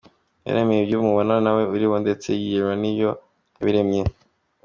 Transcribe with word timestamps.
Yaremye 0.45 0.75
ibi 0.77 0.87
byose 0.87 1.03
mubona 1.07 1.33
nawe 1.43 1.63
urimo, 1.75 1.95
ndetse 2.03 2.27
n’ibirema 2.33 2.75
ni 2.81 2.91
yo 2.99 3.09
yabiremye. 3.57 4.01